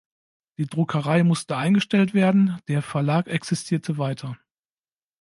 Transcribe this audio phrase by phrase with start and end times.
[0.57, 4.35] Die Druckerei musste eingestellt werden, der Verlag existierte weiter.